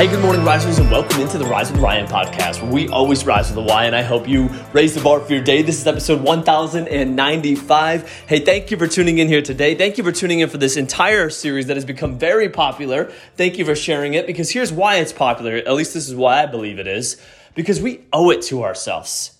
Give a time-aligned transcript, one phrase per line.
[0.00, 3.26] Hey, good morning, risers, and welcome into the Rise with Ryan podcast, where we always
[3.26, 5.60] rise with a Y, and I hope you raise the bar for your day.
[5.60, 8.10] This is episode 1095.
[8.26, 9.74] Hey, thank you for tuning in here today.
[9.74, 13.12] Thank you for tuning in for this entire series that has become very popular.
[13.36, 15.56] Thank you for sharing it, because here's why it's popular.
[15.56, 17.20] At least this is why I believe it is,
[17.54, 19.36] because we owe it to ourselves.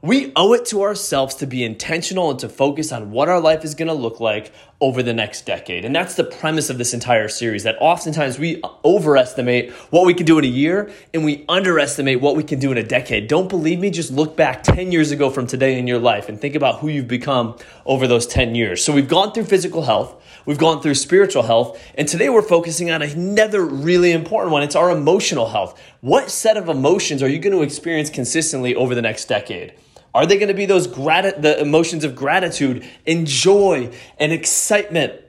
[0.00, 3.64] We owe it to ourselves to be intentional and to focus on what our life
[3.64, 5.84] is going to look like over the next decade.
[5.84, 10.26] And that's the premise of this entire series that oftentimes we overestimate what we can
[10.26, 13.28] do in a year and we underestimate what we can do in a decade.
[13.28, 13.90] Don't believe me?
[13.90, 16.88] Just look back 10 years ago from today in your life and think about who
[16.88, 17.56] you've become
[17.86, 18.84] over those 10 years.
[18.84, 22.90] So we've gone through physical health, we've gone through spiritual health, and today we're focusing
[22.90, 24.62] on another really important one.
[24.62, 25.80] It's our emotional health.
[26.00, 29.74] What set of emotions are you going to experience consistently over the next decade?
[30.14, 35.20] Are they going to be those grat- the emotions of gratitude and joy and excitement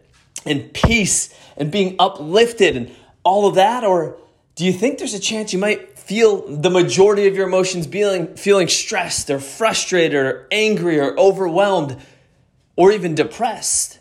[0.46, 3.84] and peace and being uplifted and all of that?
[3.84, 4.18] Or
[4.54, 8.36] do you think there's a chance you might feel the majority of your emotions feeling,
[8.36, 11.98] feeling stressed or frustrated or angry or overwhelmed
[12.76, 14.00] or even depressed?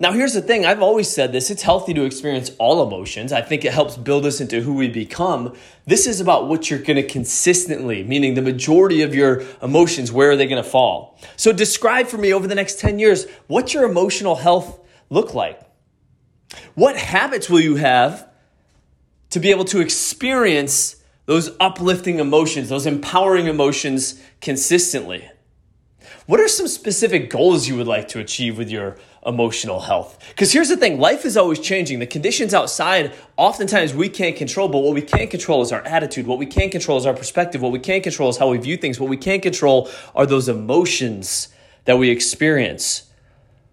[0.00, 3.32] Now, here's the thing I've always said this it's healthy to experience all emotions.
[3.32, 5.56] I think it helps build us into who we become.
[5.86, 10.30] This is about what you're going to consistently, meaning the majority of your emotions, where
[10.30, 11.18] are they going to fall?
[11.36, 15.60] So, describe for me over the next 10 years what's your emotional health look like?
[16.74, 18.28] What habits will you have
[19.30, 25.28] to be able to experience those uplifting emotions, those empowering emotions consistently?
[26.26, 28.96] What are some specific goals you would like to achieve with your
[29.26, 30.18] emotional health?
[30.28, 31.98] Because here's the thing life is always changing.
[31.98, 36.26] The conditions outside, oftentimes we can't control, but what we can control is our attitude.
[36.26, 37.62] What we can control is our perspective.
[37.62, 39.00] What we can control is how we view things.
[39.00, 41.48] What we can control are those emotions
[41.84, 43.07] that we experience.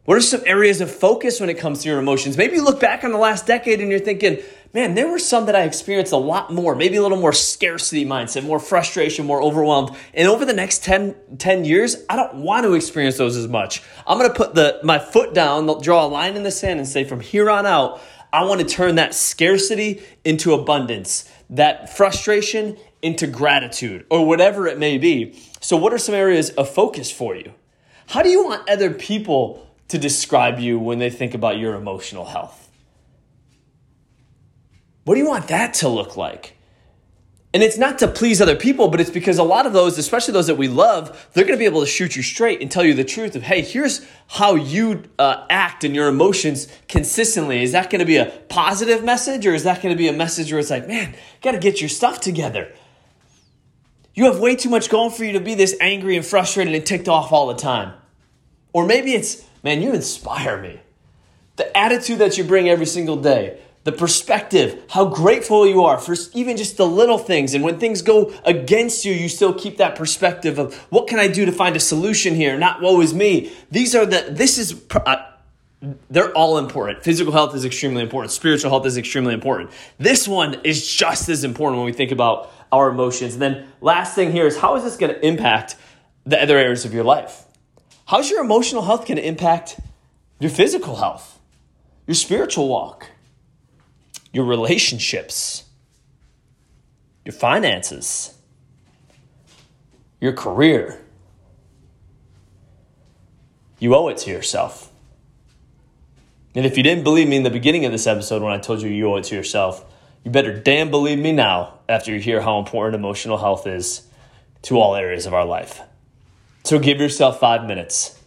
[0.06, 2.38] What are some areas of focus when it comes to your emotions?
[2.38, 4.38] Maybe you look back on the last decade and you're thinking,
[4.72, 8.06] man, there were some that I experienced a lot more, maybe a little more scarcity
[8.06, 9.98] mindset, more frustration, more overwhelmed.
[10.14, 13.82] And over the next 10, 10 years, I don't want to experience those as much.
[14.06, 16.88] I'm going to put the, my foot down, draw a line in the sand and
[16.88, 18.00] say from here on out,
[18.32, 24.78] I want to turn that scarcity into abundance, that frustration into gratitude, or whatever it
[24.78, 25.42] may be.
[25.62, 27.54] So, what are some areas of focus for you?
[28.08, 32.26] How do you want other people to describe you when they think about your emotional
[32.26, 32.70] health?
[35.04, 36.56] What do you want that to look like?
[37.56, 40.34] And it's not to please other people, but it's because a lot of those, especially
[40.34, 42.84] those that we love, they're going to be able to shoot you straight and tell
[42.84, 47.64] you the truth of, hey, here's how you uh, act and your emotions consistently.
[47.64, 50.14] Is that going to be a positive message or is that going to be a
[50.14, 52.74] message where it's like, man, got to get your stuff together?
[54.16, 56.86] You have way too much going for you to be this angry and frustrated and
[56.86, 57.94] ticked off all the time.
[58.74, 60.80] Or maybe it's, man, you inspire me.
[61.56, 66.16] The attitude that you bring every single day, the perspective, how grateful you are for
[66.34, 67.56] even just the little things.
[67.56, 71.28] And when things go against you, you still keep that perspective of what can I
[71.28, 73.52] do to find a solution here, not woe is me.
[73.72, 75.32] These are the, this is, uh,
[76.12, 77.04] they're all important.
[77.04, 78.32] Physical health is extremely important.
[78.32, 79.72] Spiritual health is extremely important.
[79.98, 83.34] This one is just as important when we think about our emotions.
[83.34, 85.76] And then last thing here is how is this going to impact
[86.24, 87.46] the other areas of your life?
[88.06, 89.80] How's your emotional health going to impact
[90.40, 91.40] your physical health,
[92.08, 93.10] your spiritual walk?
[94.36, 95.64] your relationships,
[97.24, 98.34] your finances,
[100.20, 101.02] your career.
[103.80, 104.92] You owe it to yourself.
[106.54, 108.82] And if you didn't believe me in the beginning of this episode when I told
[108.82, 109.86] you you owe it to yourself,
[110.26, 114.06] you better damn believe me now after you hear how important emotional health is
[114.64, 115.80] to all areas of our life.
[116.66, 118.20] So give yourself five minutes.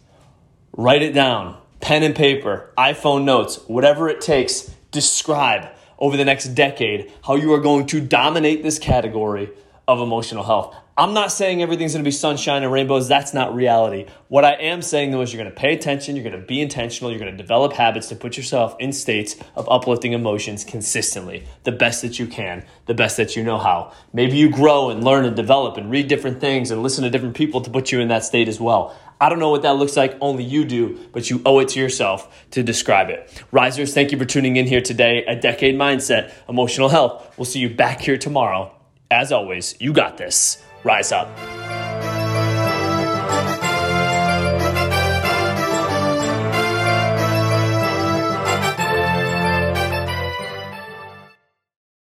[0.71, 4.73] Write it down, pen and paper, iPhone notes, whatever it takes.
[4.91, 5.67] Describe
[5.99, 9.49] over the next decade how you are going to dominate this category
[9.89, 10.75] of emotional health.
[10.95, 13.07] I'm not saying everything's to be sunshine and rainbows.
[13.07, 14.05] That's not reality.
[14.27, 17.25] What I am saying though is you're to pay attention, you're to be intentional, you're
[17.25, 22.19] to develop habits to put yourself in states of uplifting emotions consistently, the best that
[22.19, 23.91] you can, the best that you know how.
[24.13, 27.35] Maybe you grow and learn and develop and read different things and listen to different
[27.35, 28.95] people to put you in that state as well.
[29.19, 31.79] I don't know what that looks like, only you do, but you owe it to
[31.79, 33.43] yourself to describe it.
[33.51, 35.25] Risers, thank you for tuning in here today.
[35.25, 37.33] A Decade Mindset, Emotional Health.
[37.37, 38.75] We'll see you back here tomorrow.
[39.11, 40.63] As always, you got this.
[40.83, 41.27] Rise up.